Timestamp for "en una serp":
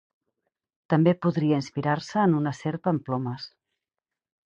2.25-2.93